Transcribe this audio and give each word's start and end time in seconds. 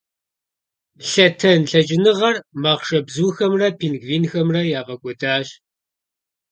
Лъэтэн 1.09 1.59
лъэкӀыныгъэр 1.69 2.35
махъшэбзухэмрэ 2.61 3.67
пингвинхэмрэ 3.79 4.61
яфӀэкӀуэдащ. 4.79 5.47